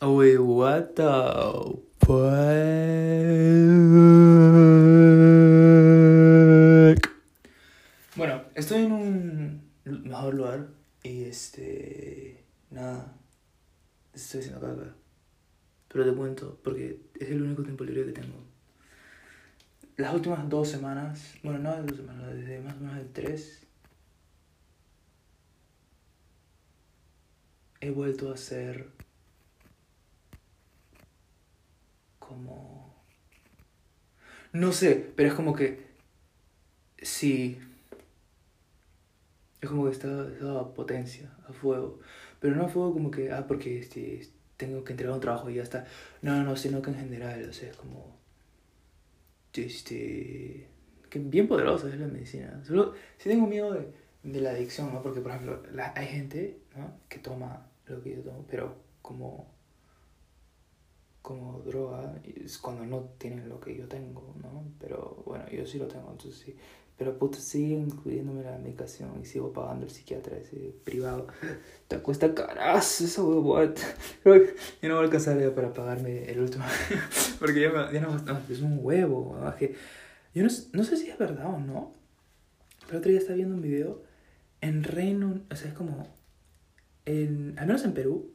[0.00, 1.02] Wait, what the
[1.98, 2.18] fuck?
[8.14, 10.68] Bueno, estoy en un mejor lugar
[11.02, 12.44] y este.
[12.70, 13.12] Nada.
[14.14, 14.94] Estoy haciendo caca.
[15.88, 18.38] Pero te cuento, porque es el único tiempo libre que tengo.
[19.96, 23.66] Las últimas dos semanas, bueno, no dos semanas, desde más o menos el 3,
[27.80, 28.97] he vuelto a ser
[32.28, 32.94] como...
[34.52, 35.86] No sé, pero es como que...
[37.02, 37.58] Sí.
[39.60, 40.08] Es como que está,
[40.60, 42.00] a potencia, a fuego.
[42.40, 45.54] Pero no a fuego como que, ah, porque este, tengo que entregar un trabajo y
[45.54, 45.86] ya está.
[46.22, 48.18] No, no, no, sino que en general, o sea, es como...
[49.54, 50.68] Este...
[51.10, 52.62] Que bien poderosa es la medicina.
[52.64, 53.88] Solo, sí tengo miedo de,
[54.22, 55.02] de la adicción, ¿no?
[55.02, 55.62] Porque, por ejemplo,
[55.94, 56.92] hay gente, ¿no?
[57.08, 59.57] Que toma lo que yo tomo, pero como
[61.28, 64.64] como droga es cuando no tienen lo que yo tengo, ¿no?
[64.80, 66.56] Pero bueno, yo sí lo tengo, entonces sí.
[66.96, 71.26] Pero puta, siguen incluyéndome la medicación y sigo pagando el psiquiatra ese privado.
[71.86, 73.58] Te cuesta caras esa huevo.
[74.22, 74.36] Creo
[74.80, 76.64] yo no voy a alcanzar ya para pagarme el último.
[77.38, 79.38] Porque ya, ya no, no, es un huevo.
[79.58, 79.74] Que
[80.34, 81.92] yo no, no sé si es verdad o no.
[82.86, 84.02] Pero otro día estaba viendo un video
[84.62, 85.42] en Reino...
[85.50, 86.08] O sea, es como...
[87.04, 88.32] En, al menos en Perú,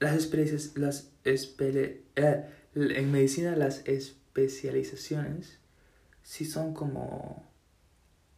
[0.00, 5.58] las especies, las espele, eh, en medicina las especializaciones
[6.22, 7.44] sí son como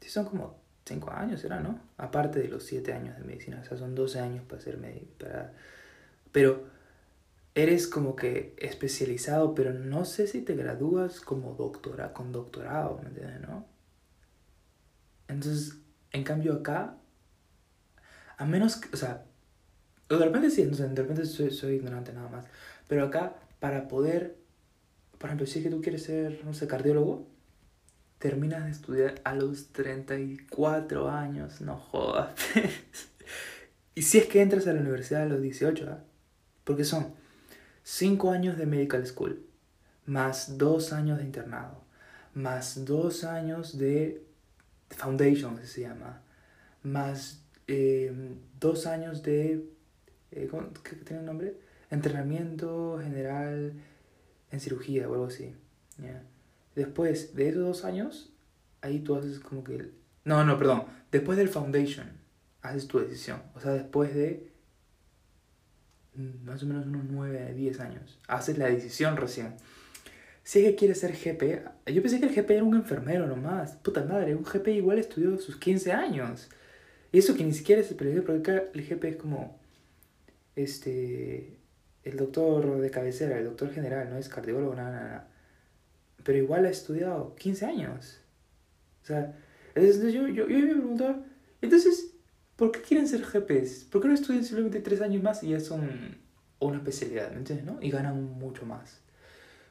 [0.01, 3.65] sí son como 5 años era no aparte de los 7 años de medicina o
[3.65, 5.53] sea son 12 años para ser médico para
[6.33, 6.65] pero
[7.55, 13.09] eres como que especializado pero no sé si te gradúas como doctora con doctorado ¿me
[13.09, 13.67] entiendes no
[15.29, 15.77] entonces
[16.13, 16.97] en cambio acá
[18.39, 19.27] a menos que, o sea
[20.19, 22.47] de repente sí, de repente soy, soy ignorante nada más.
[22.89, 24.37] Pero acá, para poder,
[25.19, 27.29] por ejemplo, si es que tú quieres ser, no sé, cardiólogo,
[28.19, 32.35] terminas de estudiar a los 34 años, no jodas.
[33.95, 36.05] y si es que entras a la universidad a los 18, ¿ah?
[36.65, 37.15] Porque son
[37.85, 39.47] 5 años de medical school,
[40.07, 41.85] más 2 años de internado,
[42.35, 44.23] más 2 años de
[44.91, 46.21] foundation, se llama,
[46.83, 49.65] más 2 eh, años de
[50.33, 50.49] eh,
[50.83, 51.57] ¿qué tiene un nombre?
[51.91, 53.73] Entrenamiento general
[54.51, 55.55] en cirugía o algo así.
[56.75, 58.33] Después de esos dos años,
[58.81, 59.91] ahí tú haces como que...
[60.25, 60.85] No, no, perdón.
[61.11, 62.07] Después del foundation,
[62.63, 63.43] haces tu decisión.
[63.55, 64.51] O sea, después de
[66.45, 68.19] más o menos unos 9, 10 años.
[68.27, 69.55] Haces la decisión recién.
[70.43, 73.73] Si es que quieres ser GP, yo pensé que el GP era un enfermero nomás.
[73.77, 76.49] Puta madre, un GP igual estudió sus 15 años.
[77.13, 79.60] Y eso que ni siquiera es el periodista, porque acá el GP es como
[80.63, 81.59] este,
[82.05, 85.29] el doctor de cabecera, el doctor general, no es cardiólogo, nada, nada.
[86.25, 88.21] Pero igual ha estudiado 15 años.
[89.03, 89.37] O sea,
[89.75, 91.25] entonces yo, yo, yo me preguntaba,
[91.63, 92.15] entonces,
[92.57, 93.85] ¿por qué quieren ser GPs?
[93.85, 96.19] ¿Por qué no estudian simplemente 3 años más y ya son
[96.61, 97.67] una especialidad, ¿me entiendes?
[97.67, 97.79] ¿no?
[97.81, 99.01] Y ganan mucho más.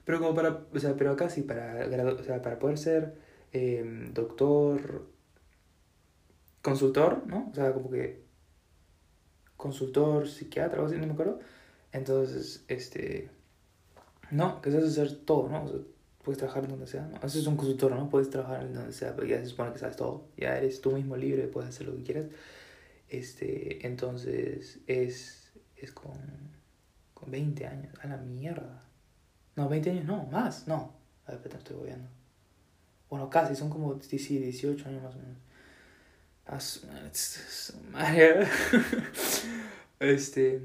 [0.06, 1.86] Pero como para, o sea, pero acá sí, para,
[2.20, 3.14] o sea, para poder ser
[3.54, 5.08] eh, doctor,
[6.62, 7.50] consultor, ¿no?
[7.52, 8.24] O sea, como que
[9.60, 11.40] consultor, psiquiatra o así, no me acuerdo.
[11.92, 13.30] Entonces, este,
[14.32, 15.70] no, que sabes hacer todo, ¿no?
[16.24, 17.18] puedes trabajar donde sea, ¿no?
[17.18, 18.10] Eso es un consultor, ¿no?
[18.10, 20.92] Puedes trabajar en donde sea, pero ya se supone que sabes todo, ya eres tú
[20.92, 22.28] mismo libre, puedes hacer lo que quieras.
[23.10, 26.20] Este, entonces, es, es con,
[27.14, 28.86] con 20 años, a la mierda.
[29.58, 30.94] No, 20 años no, más, no.
[31.26, 32.08] A ver, te estoy gobiando.
[33.10, 35.38] Bueno, casi, son como 18 años más o menos.
[40.00, 40.62] este.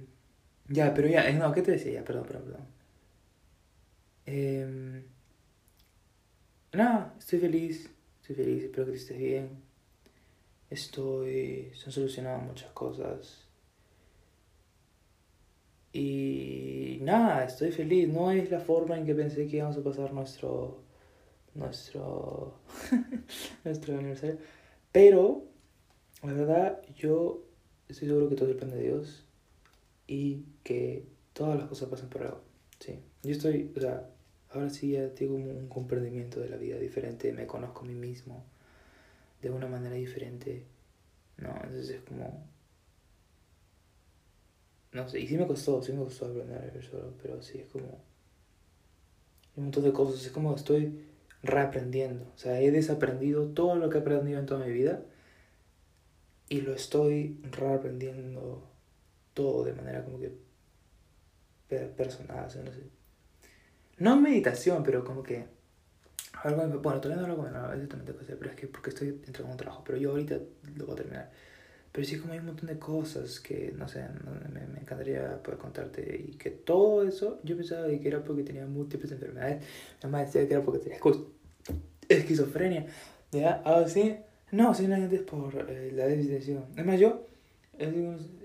[0.69, 1.93] Ya, pero ya, eh, no, ¿qué te decía?
[1.93, 2.67] Ya, perdón, perdón, perdón.
[4.27, 5.05] Eh,
[6.73, 7.91] nada, estoy feliz,
[8.23, 9.63] estoy feliz, espero que estés bien.
[10.71, 11.71] Estoy.
[11.75, 13.47] Se han solucionado muchas cosas.
[15.93, 18.09] Y nada, estoy feliz.
[18.09, 20.83] No es la forma en que pensé que íbamos a pasar nuestro.
[21.55, 22.59] nuestro.
[23.65, 24.39] nuestro aniversario.
[24.93, 25.54] Pero
[26.27, 27.45] la verdad, yo
[27.89, 29.25] estoy seguro que todo depende de Dios
[30.07, 32.41] y que todas las cosas pasan por algo.
[32.79, 32.99] Sí.
[33.23, 34.09] Yo estoy, o sea,
[34.51, 38.45] ahora sí ya tengo un comprendimiento de la vida diferente, me conozco a mí mismo
[39.43, 40.65] de una manera diferente.
[41.37, 42.47] No, entonces es como.
[44.93, 48.01] No sé, y sí me costó, sí me costó aprender solo, pero sí es como.
[49.57, 51.05] Un montón de cosas, es como estoy
[51.43, 52.25] reaprendiendo.
[52.35, 55.05] O sea, he desaprendido todo lo que he aprendido en toda mi vida
[56.55, 58.63] y lo estoy reaprendiendo
[59.35, 60.31] todo de manera como que
[61.97, 62.83] personal, no sé.
[63.99, 65.47] No meditación, pero como que
[66.45, 68.69] algo, bueno, todavía no lo hago, a veces también tengo que hacer, pero es que
[68.69, 70.39] porque estoy entregando un trabajo, pero yo ahorita
[70.77, 71.31] lo voy a terminar.
[71.91, 74.05] Pero sí, como hay un montón de cosas que, no sé,
[74.53, 76.25] me, me encantaría poder contarte.
[76.29, 79.65] Y que todo eso, yo pensaba que era porque tenía múltiples enfermedades.
[80.03, 81.01] Mi mamá decía que era porque tenía
[82.09, 82.87] esquizofrenia.
[83.33, 83.63] ¿Ya?
[83.65, 84.17] Ahora sí,
[84.55, 86.65] no, simplemente es por eh, la decisión.
[86.75, 87.27] Además, yo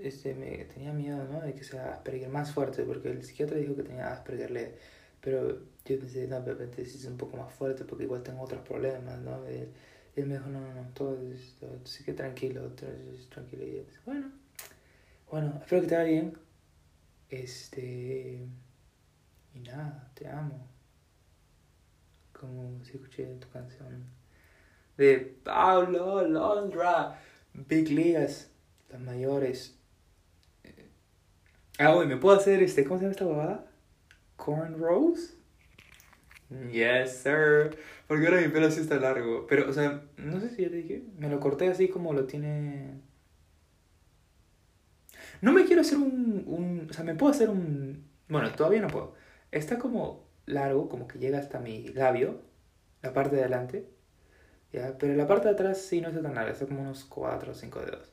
[0.02, 1.42] este, me, tenía miedo, ¿no?
[1.42, 4.76] De que sea Asperger más fuerte, porque el psiquiatra dijo que tenía Asperger leve.
[5.22, 8.62] Pero yo pensé, no, repente sí es un poco más fuerte porque igual tengo otros
[8.68, 9.40] problemas, ¿no?
[9.52, 9.68] Y
[10.20, 11.16] él me dijo, no, no, no, todo,
[11.60, 12.72] todo así que tranquilo,
[13.30, 13.64] tranquilo.
[13.66, 14.32] Y yo bueno,
[15.30, 16.34] bueno, espero que te vaya bien.
[17.30, 18.48] Este.
[19.54, 20.68] Y nada, te amo.
[22.34, 24.19] Como si escuché tu canción
[25.00, 27.18] de Pablo Londra,
[27.54, 28.52] Big Ligas,
[28.90, 29.80] las mayores.
[31.78, 33.66] Ah, uy, ¿me puedo hacer este, ¿cómo se llama esta babada?
[34.36, 35.36] Corn Rose.
[36.70, 37.78] Yes, sir.
[38.08, 39.48] Porque ahora mi pelo sí está largo.
[39.48, 41.04] Pero, o sea, no sé si ya te dije.
[41.18, 43.00] Me lo corté así como lo tiene.
[45.42, 46.88] No me quiero hacer un, un.
[46.90, 48.04] O sea, me puedo hacer un.
[48.28, 49.14] Bueno, todavía no puedo.
[49.52, 52.42] Está como largo, como que llega hasta mi labio.
[53.02, 53.99] La parte de adelante.
[54.72, 54.98] ¿Ya?
[54.98, 56.52] Pero la parte de atrás sí no está tan larga.
[56.52, 58.12] Está como unos 4 o 5 dedos.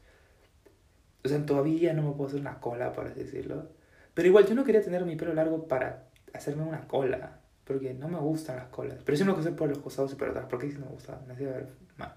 [1.24, 3.68] O sea, todavía no me puedo hacer una cola, por así decirlo.
[4.14, 8.08] Pero igual, yo no quería tener mi pelo largo para hacerme una cola porque no
[8.08, 8.98] me gustan las colas.
[9.04, 11.34] Pero sí me gusta por los costados y por atrás, porque sí me gusta, me
[11.34, 12.14] hacía ver mal.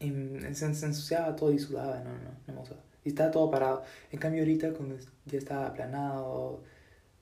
[0.00, 0.10] Y
[0.54, 2.80] se, ensuciaba todo y sudaba, no, no, no me gustaba.
[3.04, 3.84] Y estaba todo parado.
[4.10, 4.96] En cambio ahorita cuando
[5.26, 6.62] ya estaba aplanado,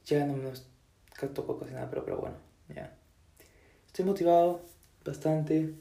[0.04, 2.36] ya no me tocó casi nada, pero, pero bueno,
[2.72, 2.94] ya.
[3.88, 4.62] Estoy motivado
[5.04, 5.74] bastante.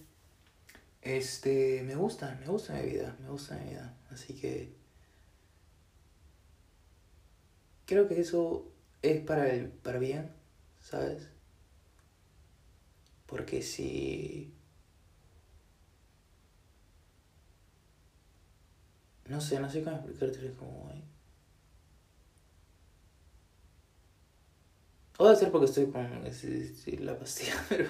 [1.01, 3.95] Este, me gusta, me gusta mi vida, me gusta mi vida.
[4.11, 4.73] Así que
[7.85, 8.65] creo que eso
[9.01, 10.41] es para el para bien
[10.81, 11.29] ¿sabes?
[13.25, 14.53] Porque si...
[19.27, 21.01] No sé, no sé cómo explicarte cómo voy.
[25.17, 26.23] O debe ser porque estoy con
[27.05, 27.89] la pastilla, pero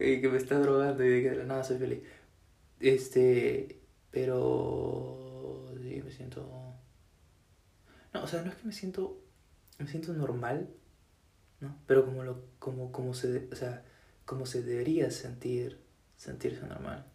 [0.00, 2.02] que, me está drogando y de que nada soy feliz.
[2.80, 3.80] Este,
[4.10, 6.48] pero sí, me siento...
[8.12, 9.20] No, o sea, no es que me siento...
[9.78, 10.68] Me siento normal,
[11.60, 11.74] ¿no?
[11.86, 13.82] Pero como, lo, como, como, se, o sea,
[14.26, 15.78] como se debería sentir,
[16.16, 17.06] sentirse normal,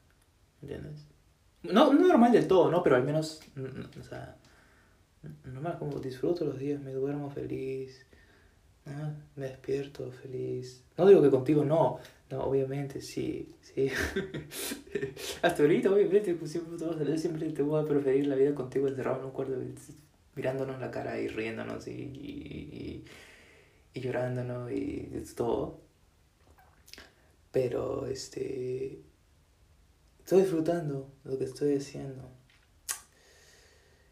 [0.62, 1.06] ¿entiendes?
[1.62, 2.82] No, no normal del todo, ¿no?
[2.82, 3.42] Pero al menos,
[4.00, 4.38] o sea,
[5.44, 8.06] normal, como disfruto los días, me duermo feliz,
[8.86, 9.14] ¿no?
[9.36, 10.84] me despierto feliz.
[10.98, 12.00] No digo que contigo no,
[12.30, 13.92] no, obviamente, sí, sí.
[15.42, 19.26] Hasta ahorita, obviamente, pues siempre, siempre te voy a preferir la vida contigo encerrado en
[19.26, 19.54] un cuarto,
[20.36, 23.06] mirándonos la cara y riéndonos y, y
[23.96, 24.70] y llorando, ¿no?
[24.70, 25.80] Y todo.
[27.52, 29.02] Pero, este,
[30.20, 32.30] estoy disfrutando lo que estoy haciendo.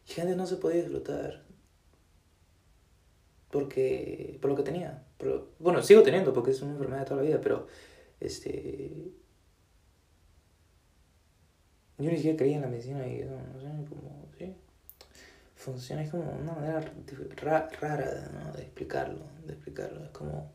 [0.08, 1.44] Y gente no se podía disfrutar.
[3.52, 5.06] Porque, por lo que tenía.
[5.18, 7.68] Pero, bueno, sigo teniendo porque es una enfermedad de toda la vida, pero,
[8.26, 9.12] este,
[11.98, 14.24] yo ni siquiera creía en la medicina y no, no sé, como,
[15.64, 16.82] funciona, es como una manera
[17.82, 18.52] rara ¿no?
[18.52, 20.52] de explicarlo, de explicarlo, es como...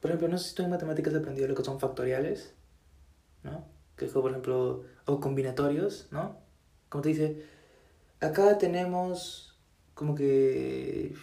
[0.00, 2.52] Por ejemplo, no sé si tú en matemáticas has aprendido lo que son factoriales,
[3.42, 3.64] ¿no?
[3.96, 6.38] Que es como, por ejemplo, o combinatorios, ¿no?
[6.90, 7.42] Como te dice,
[8.20, 9.58] acá tenemos
[9.94, 11.14] como que...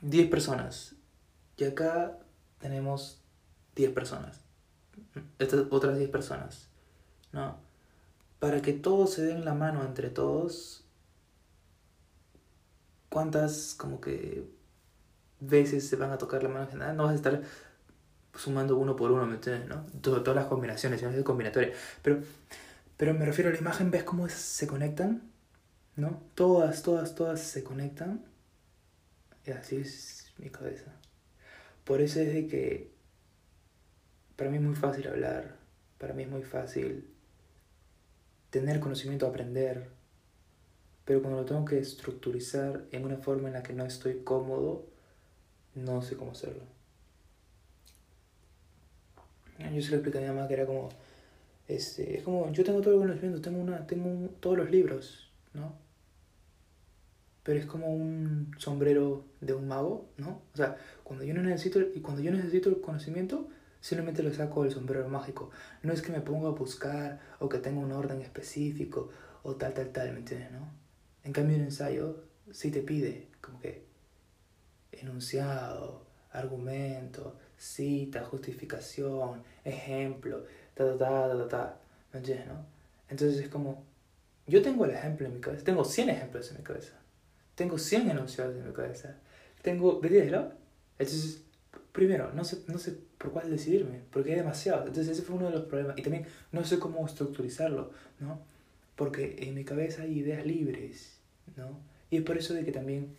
[0.00, 0.94] Diez personas.
[1.56, 2.18] Y acá
[2.58, 3.22] tenemos
[3.74, 4.48] diez personas
[5.38, 6.68] estas otras 10 personas,
[7.32, 7.56] ¿no?
[8.38, 10.84] Para que todos se den la mano entre todos,
[13.08, 14.48] ¿cuántas como que
[15.40, 16.96] veces se van a tocar la mano en?
[16.96, 17.42] No vas a estar
[18.34, 19.68] sumando uno por uno, ¿me entiendes?
[19.68, 19.84] ¿no?
[20.00, 21.72] todas las combinaciones, es combinatoria.
[22.02, 22.20] Pero,
[22.96, 25.22] pero me refiero a la imagen, ¿ves cómo se conectan?
[25.96, 26.22] ¿No?
[26.34, 28.24] Todas, todas, todas se conectan.
[29.48, 30.92] Y así es mi cabeza.
[31.84, 32.90] Por eso es de que
[34.36, 35.56] para mí es muy fácil hablar,
[35.96, 37.08] para mí es muy fácil
[38.50, 39.88] tener conocimiento, aprender,
[41.06, 44.84] pero cuando lo tengo que estructurizar en una forma en la que no estoy cómodo,
[45.74, 46.64] no sé cómo hacerlo.
[49.58, 50.90] Yo se lo expliqué a mi mamá que era como,
[51.66, 55.87] este, es como, yo tengo todo el conocimiento, tengo, una, tengo todos los libros, ¿no?
[57.48, 60.42] Pero es como un sombrero de un mago, ¿no?
[60.52, 63.48] O sea, cuando yo no necesito, y cuando yo necesito el conocimiento,
[63.80, 65.50] Simplemente lo saco del sombrero mágico.
[65.82, 69.10] No es que me ponga a buscar o que tenga un orden específico
[69.42, 70.68] o tal, tal, tal, ¿me entiendes, no?
[71.24, 73.86] En cambio, un ensayo sí te pide como que
[74.92, 81.80] enunciado, argumento, cita, justificación, ejemplo, ta, ta, ta, ta, ta,
[82.12, 82.66] ¿me entiendes, no?
[83.08, 83.84] Entonces es como,
[84.46, 86.97] yo tengo el ejemplo en mi cabeza, tengo 100 ejemplos en mi cabeza,
[87.58, 89.16] tengo 100 enunciados en mi cabeza,
[89.62, 90.52] tengo, ¿me entiendes, no?
[90.96, 91.42] Entonces,
[91.90, 94.86] primero, no sé, no sé por cuál decidirme, porque hay demasiado.
[94.86, 95.98] Entonces ese fue uno de los problemas.
[95.98, 98.40] Y también no sé cómo estructurizarlo, ¿no?
[98.94, 101.18] Porque en mi cabeza hay ideas libres,
[101.56, 101.80] ¿no?
[102.10, 103.16] Y es por eso de que también,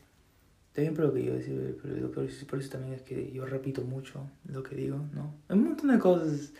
[0.71, 4.63] también por lo que yo decir, por eso también es que yo repito mucho lo
[4.63, 5.35] que digo, ¿no?
[5.49, 6.53] Un montón de cosas,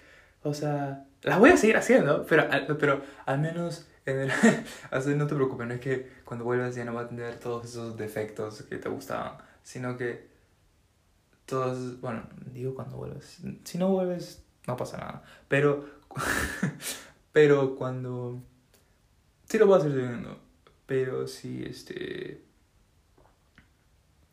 [0.43, 2.45] o sea, las voy a seguir haciendo, pero,
[2.77, 3.87] pero al menos
[4.91, 7.65] así no te preocupes, no es que cuando vuelvas ya no va a tener todos
[7.65, 10.29] esos defectos que te gustaban, sino que
[11.45, 13.39] todos, bueno, digo cuando vuelves.
[13.63, 15.23] Si no vuelves, no pasa nada.
[15.47, 15.89] Pero,
[17.33, 18.41] pero cuando...
[19.47, 20.39] Sí lo voy a seguir viendo.
[20.85, 22.43] Pero sí, este...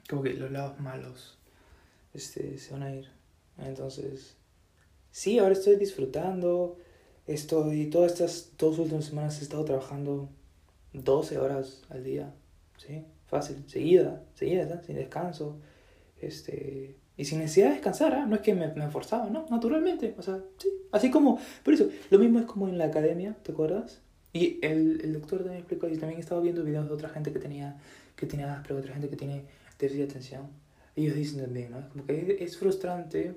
[0.08, 1.38] Como que los lados malos
[2.16, 3.08] este, se van a ir.
[3.58, 4.36] Entonces,
[5.10, 6.78] sí, ahora estoy disfrutando.
[7.26, 10.28] Estoy, todas estas dos últimas semanas he estado trabajando
[10.92, 12.32] 12 horas al día.
[12.78, 13.04] ¿Sí?
[13.26, 15.56] Fácil, seguida, seguida, sin descanso.
[16.20, 18.26] Este, y sin necesidad de descansar, ¿ah?
[18.26, 19.46] no es que me, me forzaba, ¿no?
[19.50, 20.68] Naturalmente, o sea, sí.
[20.92, 24.00] Así como, por eso, lo mismo es como en la academia, ¿te acuerdas?
[24.32, 27.38] Y el, el doctor también explicó, y también estaba viendo videos de otra gente que
[27.38, 27.78] tenía,
[28.14, 29.44] que tenía pero otra gente que tiene
[29.78, 30.48] déficit de atención.
[30.94, 31.88] Ellos dicen también, ¿no?
[31.88, 33.34] Como que es frustrante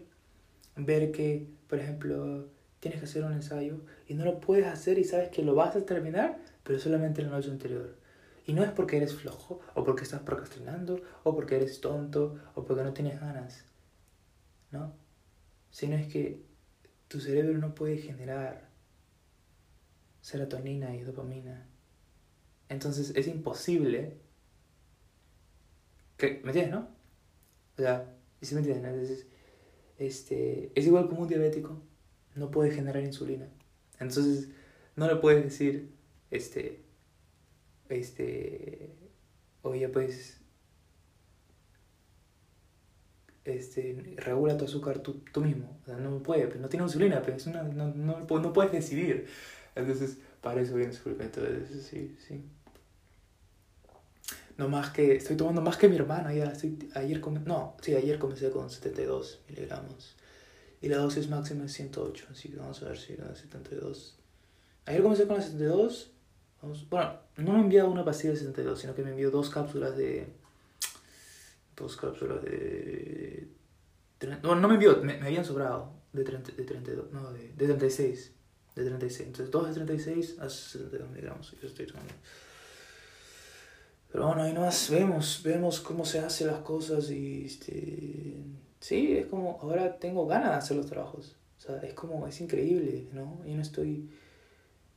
[0.76, 2.48] ver que, por ejemplo,
[2.80, 5.76] tienes que hacer un ensayo y no lo puedes hacer y sabes que lo vas
[5.76, 7.98] a terminar, pero solamente en la noche anterior.
[8.46, 12.66] Y no es porque eres flojo, o porque estás procrastinando, o porque eres tonto, o
[12.66, 13.66] porque no tienes ganas.
[14.72, 14.94] ¿no?
[15.72, 16.44] Sino es que
[17.08, 18.70] tu cerebro no puede generar
[20.22, 21.68] serotonina y dopamina.
[22.70, 24.18] Entonces es imposible
[26.18, 26.88] que, ¿me entiendes, no?
[27.78, 29.28] O sea, si me entiendes, Entonces,
[29.98, 31.82] este, es igual como un diabético,
[32.36, 33.48] no puede generar insulina.
[34.00, 34.50] Entonces,
[34.96, 35.90] no le puedes decir,
[36.32, 36.82] este,
[37.90, 38.92] este,
[39.62, 40.40] oye, pues,
[43.46, 45.80] este, regula tu azúcar tú, tú mismo.
[45.82, 49.28] O sea, no puede, pues, no tiene insulina, pero no, no, no, puedes decidir.
[49.76, 51.46] Entonces, para eso viene suplemento.
[51.46, 52.44] Entonces, sí, sí.
[54.58, 56.46] No más que, estoy tomando más que mi hermano ya.
[56.46, 60.18] Estoy, ayer no, sí, ayer comencé con 72 miligramos.
[60.82, 64.18] Y la dosis máxima es 108, así que vamos a ver si era 72.
[64.86, 66.12] Ayer comencé con la 72.
[66.62, 69.96] Vamos, bueno, no me enviado una pastilla de 72, sino que me envió dos cápsulas
[69.98, 70.28] de
[71.76, 73.48] dos cápsulas de...
[74.44, 78.34] No, no me envió, me, habían sobrado de, 30, de 32, no, de, de 36.
[78.76, 79.28] De 36.
[79.28, 81.56] Entonces, dos de 36 a 72 miligramos.
[81.62, 82.14] Yo estoy tomando.
[84.12, 88.44] Pero bueno, ahí nomás vemos, vemos cómo se hacen las cosas y este,
[88.80, 91.36] sí, es como, ahora tengo ganas de hacer los trabajos.
[91.58, 93.42] O sea, es como, es increíble, ¿no?
[93.46, 94.10] Y no estoy,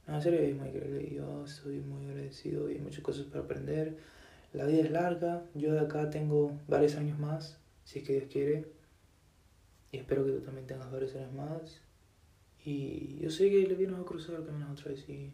[0.07, 1.15] no, en serio, es muy increíble.
[1.15, 3.99] Yo estoy muy agradecido y hay muchas cosas para aprender.
[4.53, 8.27] La vida es larga, yo de acá tengo varios años más, si es que Dios
[8.31, 8.73] quiere.
[9.91, 11.81] Y espero que tú también tengas varios años más.
[12.65, 15.33] Y yo sé que le vienes a cruzar el camino otra vez y...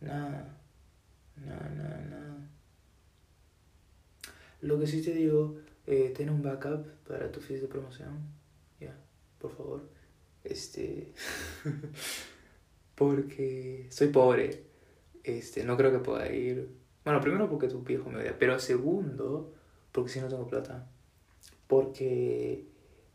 [0.00, 0.58] Nada,
[1.36, 2.50] nada, nada, nada.
[4.60, 8.18] Lo que sí te digo, eh, un backup para tu fiesta de promoción.
[8.80, 8.96] Ya,
[9.38, 9.88] por favor.
[10.42, 11.12] Este...
[12.94, 14.64] porque soy pobre.
[15.22, 19.52] Este, no creo que pueda ir bueno, primero porque tu viejo me odia, pero segundo,
[19.92, 20.86] porque si no tengo plata.
[21.66, 22.64] Porque.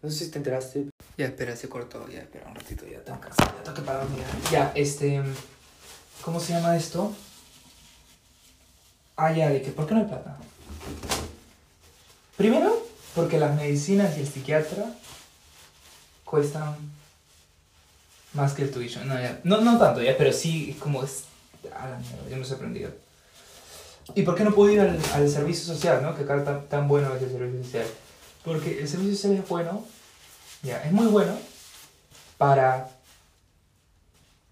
[0.01, 0.89] No sé si te enteraste.
[1.17, 2.07] Ya, espera, se cortó.
[2.07, 4.07] Ya, espera un ratito, ya tengo que, ya tengo que parar.
[4.15, 4.51] Ya.
[4.51, 5.23] ya, este.
[6.23, 7.15] ¿Cómo se llama esto?
[9.15, 10.37] Ah, ya, de que, ¿por qué no hay plata?
[12.39, 12.81] Primero,
[13.15, 14.95] porque las medicinas y el psiquiatra
[16.23, 16.73] cuestan
[18.31, 19.09] más que el tuition.
[19.09, 19.41] No, ya.
[19.43, 21.25] No, no tanto, ya, pero sí, como es.
[21.75, 22.91] A la mierda, yo me he sorprendido.
[24.15, 26.15] ¿Y por qué no puedo ir al, al servicio social, no?
[26.15, 27.87] Que acá tan, tan bueno es el servicio social.
[28.45, 29.83] Porque el servicio social es bueno,
[30.63, 31.37] ya, es muy bueno
[32.37, 32.89] para,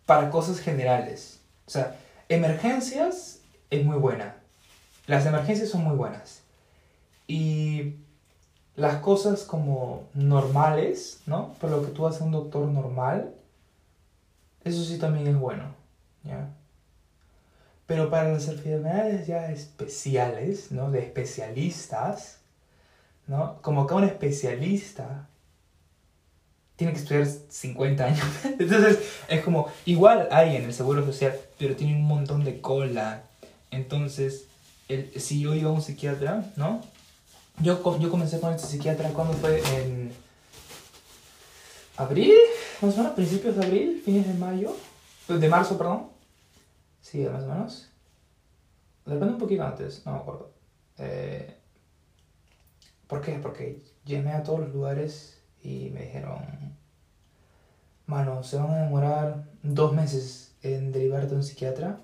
[0.05, 1.39] para cosas generales.
[1.65, 1.95] O sea,
[2.27, 3.39] emergencias
[3.69, 4.35] es muy buena.
[5.05, 6.41] Las emergencias son muy buenas.
[7.27, 7.95] Y
[8.75, 11.53] las cosas como normales, ¿no?
[11.59, 13.33] Por lo que tú haces un doctor normal,
[14.63, 15.63] eso sí también es bueno,
[16.23, 16.49] ¿ya?
[17.87, 20.91] Pero para las enfermedades ya especiales, ¿no?
[20.91, 22.39] De especialistas,
[23.27, 23.61] ¿no?
[23.61, 25.27] Como que un especialista
[26.75, 28.25] tiene que estudiar 50 años.
[28.43, 33.23] Entonces, es como, igual hay en el seguro social, pero tiene un montón de cola.
[33.71, 34.45] Entonces,
[34.87, 36.81] el, si yo iba a un psiquiatra, ¿no?
[37.59, 40.11] Yo, yo comencé con este psiquiatra cuando fue en
[41.97, 42.33] abril,
[42.81, 44.75] más o menos, principios de abril, fines de mayo,
[45.27, 46.07] de marzo, perdón.
[47.01, 47.89] Sí, más o menos.
[49.05, 50.51] Depende un poquito antes, no me acuerdo.
[50.99, 51.57] Eh,
[53.07, 53.39] ¿Por qué?
[53.41, 56.75] Porque llamé a todos los lugares y me dijeron,
[58.05, 62.01] mano, se van a demorar dos meses en derivarte a un psiquiatra,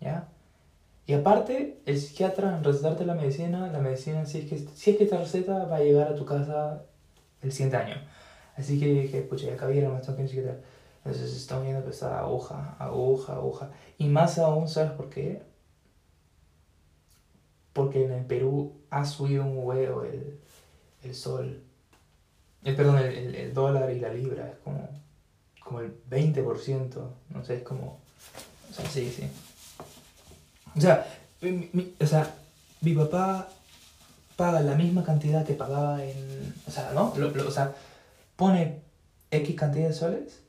[0.00, 0.28] ¿ya?
[1.06, 5.04] Y aparte, el psiquiatra recetarte la medicina, la medicina, si es que, si es que
[5.04, 6.84] esta receta va a llegar a tu casa
[7.42, 7.96] el siguiente año.
[8.56, 10.58] Así que dije, pucha, ya cabía, no me tengo que psiquiatra.
[11.04, 13.70] Entonces estamos viendo pues aguja, aguja, aguja.
[13.98, 15.42] Y más aún, ¿sabes por qué?
[17.72, 20.38] Porque en el Perú ha subido un huevo el,
[21.02, 21.64] el sol.
[22.64, 24.48] Eh, perdón, el, el, el dólar y la libra.
[24.48, 24.88] Es como,
[25.64, 27.10] como el 20%.
[27.30, 27.98] No sé, es como...
[28.70, 29.28] O sea, sí, sí.
[30.76, 31.06] O sea,
[31.40, 32.34] mi, mi- o sea,
[32.80, 33.48] mi papá
[34.36, 36.54] paga la misma cantidad que pagaba en...
[36.66, 37.12] O sea, ¿no?
[37.16, 37.72] Lo- lo- o sea,
[38.36, 38.80] pone
[39.30, 40.40] X cantidad de soles,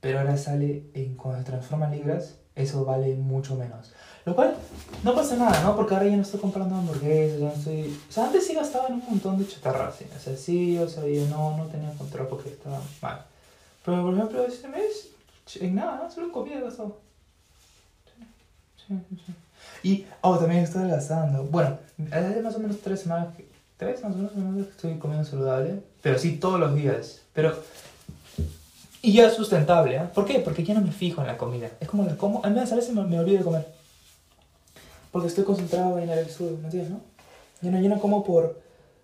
[0.00, 3.92] pero ahora sale en cuando se transforma en libras, eso vale mucho menos.
[4.24, 4.54] Lo cual
[5.02, 5.74] no pasa nada, ¿no?
[5.74, 7.98] Porque ahora ya no estoy comprando hamburguesas, ya no estoy...
[8.08, 10.04] O sea, antes sí gastaba en un montón de chatarra, sí.
[10.14, 10.86] O sea, sí, yo
[11.28, 13.24] no, no tenía control porque estaba mal.
[13.84, 15.08] Pero, por ejemplo, este mes,
[15.60, 16.10] en nada, ¿no?
[16.10, 17.00] solo comida gastado.
[19.82, 21.44] Y, oh, también estoy adelgazando.
[21.44, 21.78] Bueno,
[22.10, 23.28] hace más o menos tres semanas,
[23.76, 27.22] tres más o menos que estoy comiendo saludable, pero sí todos los días.
[27.32, 27.56] Pero,
[29.00, 30.10] y ya es sustentable, ¿ah?
[30.12, 30.38] ¿Por qué?
[30.38, 31.70] Porque ya no me fijo en la comida.
[31.80, 33.66] Es como la como, al menos a veces me, me olvido de comer.
[35.10, 37.00] Porque estoy concentrado en el estudio, ¿me entiendes, no?
[37.60, 38.60] Yo no, yo no como por,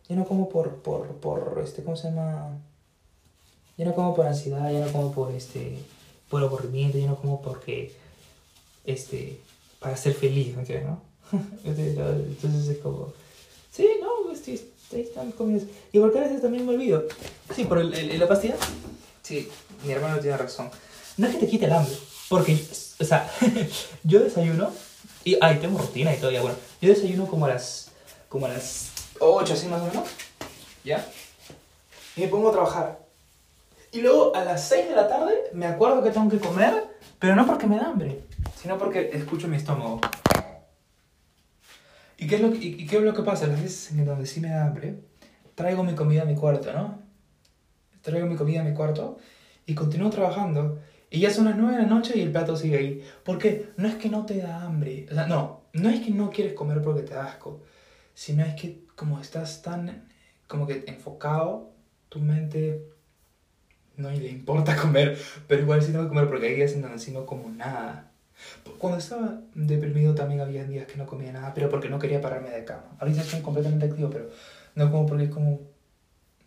[0.09, 2.57] yo no como por, por, por, este, ¿cómo se llama?
[3.77, 5.79] Yo no como por ansiedad, yo no como por, este,
[6.29, 7.95] por aburrimiento, yo no como porque,
[8.85, 9.41] este,
[9.79, 11.03] para ser feliz, ¿me entiendes, no?
[11.65, 13.13] Entonces es como,
[13.73, 14.61] sí, no, este,
[14.93, 15.65] ahí están comidas.
[15.93, 17.05] Y porque a veces también me olvido.
[17.55, 18.57] Sí, por el, el- la pastilla.
[19.23, 19.49] Sí,
[19.85, 20.71] mi hermano tiene razón.
[21.17, 21.93] No es que te quite el hambre,
[22.29, 22.59] porque,
[23.01, 23.31] o sea,
[24.05, 24.71] yo desayuno
[25.25, 27.91] y, ay, tengo rutina y todo, ya, bueno, yo desayuno como a las,
[28.29, 30.09] como a las 8, así más o menos,
[30.85, 31.05] ¿ya?
[32.17, 33.01] Y me pongo a trabajar.
[33.93, 36.85] Y luego a las 6 de la tarde me acuerdo que tengo que comer,
[37.19, 38.21] pero no porque me da hambre,
[38.69, 39.99] sino porque escucho mi estómago.
[42.19, 43.47] ¿Y qué es lo que, y, qué es lo que pasa?
[43.47, 45.01] Las veces en donde sí me da hambre,
[45.55, 46.99] traigo mi comida a mi cuarto, ¿no?
[48.03, 49.17] Traigo mi comida a mi cuarto
[49.65, 50.81] y continúo trabajando.
[51.09, 53.03] Y ya son las 9 de la noche y el plato sigue ahí.
[53.25, 55.07] Porque no es que no te da hambre.
[55.11, 57.63] O sea, no, no es que no quieres comer porque te da asco.
[58.13, 60.11] Sino es que como estás tan
[60.47, 61.73] como que enfocado,
[62.11, 62.83] tu mente
[63.97, 65.19] no le importa comer.
[65.47, 68.09] Pero igual sí tengo que comer porque hay días en donde sí no como nada.
[68.79, 72.51] Cuando estaba deprimido también había días que no comía nada, pero porque no quería pararme
[72.51, 72.85] de cama.
[73.01, 74.31] Ahorita estoy completamente activo, pero
[74.75, 75.61] no como porque es como...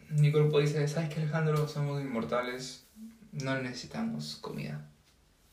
[0.09, 1.67] Mi cuerpo dice, ¿sabes qué Alejandro?
[1.67, 2.85] Somos inmortales,
[3.31, 4.87] no necesitamos comida.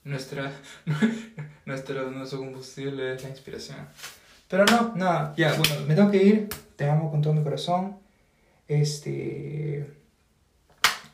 [0.04, 0.52] Nuestra,
[1.66, 3.78] nuestro, nuestro combustible es la inspiración.
[4.48, 7.98] Pero no, nada, ya, bueno, me tengo que ir, te amo con todo mi corazón.
[8.66, 9.90] Este...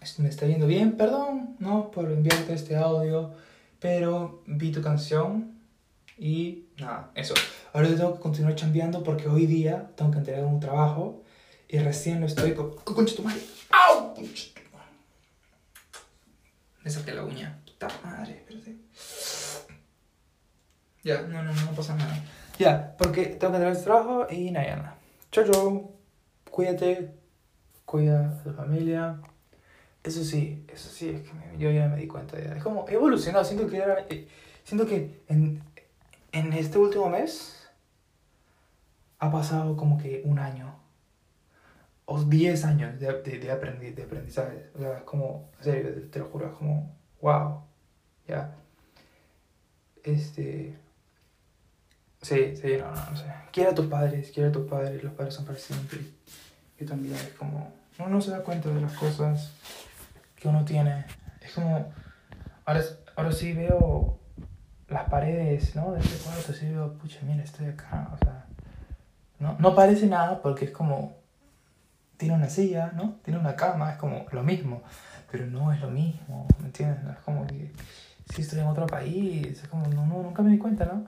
[0.00, 1.90] este, Me está yendo bien, perdón, ¿no?
[1.90, 3.32] Por enviarte este audio,
[3.84, 5.60] pero vi tu canción
[6.16, 7.34] y nada, eso.
[7.74, 11.22] Ahora tengo que continuar chambeando porque hoy día tengo que entregar un trabajo
[11.68, 12.70] y recién lo estoy con...
[12.70, 13.42] ¡Oh, ¡Concha tu madre!
[13.68, 14.14] ¡Au!
[14.14, 14.88] ¡Concha tu madre!
[16.82, 17.60] Me saqué la uña.
[17.66, 18.74] Puta madre, espérate.
[21.02, 22.24] Ya, no, no, no pasa nada.
[22.58, 24.98] Ya, porque tengo que entregar este trabajo y nada, nada.
[25.30, 25.94] Chau.
[26.50, 27.12] Cuídate.
[27.84, 29.20] Cuida a tu familia.
[30.04, 32.54] Eso sí, eso sí, es que yo ya me di cuenta ya.
[32.54, 33.44] Es como, he evolucionado.
[33.44, 34.28] Siento que, era- eh,
[34.62, 35.62] siento que en,
[36.32, 37.66] en este último mes
[39.18, 40.74] ha pasado como que un año
[42.04, 44.70] o 10 años de, de, de, de aprendizaje.
[44.74, 47.62] O sea, es como, en serio, te lo juro, es como, wow.
[48.28, 48.54] Ya.
[50.02, 50.74] Este.
[52.20, 53.24] Sí, sí, no, no, no sé.
[53.52, 56.00] Quiere a tus padres, quiere a tus padres, los padres son para siempre.
[56.78, 59.52] Yo también, es como, uno no se da cuenta de las cosas
[60.44, 61.06] que uno tiene.
[61.40, 61.90] Es como,
[62.66, 62.82] ahora,
[63.16, 64.20] ahora sí veo
[64.88, 65.92] las paredes, ¿no?
[65.92, 68.44] De este cuarto, sí veo, pucha, mira, estoy acá, o sea,
[69.38, 71.16] no, no parece nada porque es como,
[72.18, 73.14] tiene una silla, ¿no?
[73.24, 74.82] Tiene una cama, es como lo mismo,
[75.30, 76.98] pero no es lo mismo, ¿me entiendes?
[77.10, 77.72] Es como que
[78.34, 81.06] si estoy en otro país, es como, no, no, nunca me di cuenta, ¿no?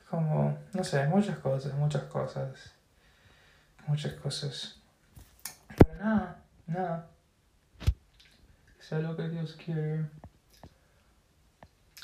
[0.00, 2.72] Es como, no sé, muchas cosas, muchas cosas,
[3.88, 4.80] muchas cosas.
[5.76, 6.36] Pero nada,
[6.68, 7.13] nada.
[8.84, 10.04] Que sea lo que Dios quiere.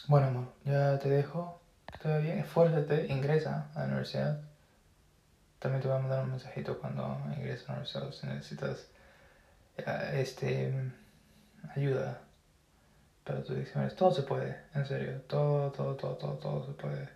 [0.08, 1.60] Bueno, amor, ya te dejo.
[2.02, 4.40] Todo bien, esfuérzate, ingresa a la universidad.
[5.58, 8.88] También te voy a mandar un mensajito cuando ingreses a la universidad si necesitas
[9.76, 10.72] eh, este
[11.76, 12.22] ayuda
[13.24, 13.94] para tus exámenes.
[13.94, 15.20] Todo se puede, en serio.
[15.28, 17.08] Todo, todo, todo, todo, todo se puede.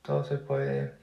[0.00, 0.94] Todo se puede.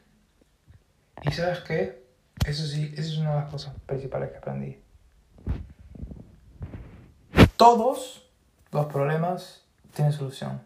[1.21, 2.03] ¿Y sabes qué?
[2.47, 4.82] Eso sí, eso es una de las cosas principales que aprendí.
[7.57, 8.27] Todos
[8.71, 9.63] los problemas
[9.93, 10.61] tienen solución.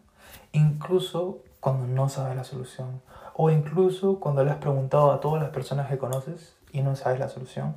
[0.51, 3.01] Incluso cuando no sabes la solución.
[3.33, 7.19] O incluso cuando le has preguntado a todas las personas que conoces y no sabes
[7.19, 7.75] la solución.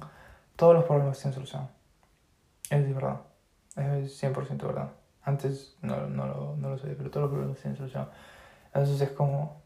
[0.56, 1.68] Todos los problemas tienen solución.
[2.70, 3.20] Es verdad.
[3.76, 4.90] Es 100% verdad.
[5.22, 8.08] Antes no, no, lo, no lo sabía, pero todos los problemas tienen solución.
[8.66, 9.60] Entonces es como...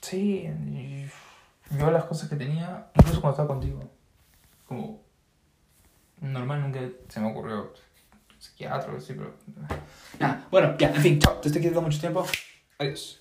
[0.00, 0.50] Sí,
[1.78, 3.80] yo las cosas que tenía, incluso cuando estaba contigo,
[4.68, 5.03] como
[6.32, 7.72] normal nunca se me ocurrió
[8.38, 9.34] psiquiatra o así, pero...
[10.18, 12.26] Nada, bueno, ya, en fin, chao, te estoy quedando mucho tiempo.
[12.78, 13.20] Adiós.